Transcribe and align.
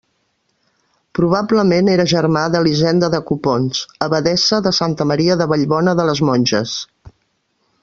Probablement 1.19 1.91
era 1.95 2.05
germà 2.13 2.45
d'Elisenda 2.55 3.11
de 3.17 3.21
Copons, 3.29 3.83
abadessa 4.07 4.61
de 4.69 4.73
Santa 4.81 5.09
Maria 5.13 5.37
de 5.43 5.49
Vallbona 5.55 5.97
de 6.01 6.09
les 6.11 6.27
Monges. 6.31 6.75